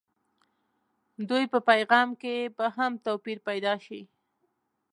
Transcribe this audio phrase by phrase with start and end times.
[1.29, 4.01] دوی په پیغام کې به هم توپير پيدا شي.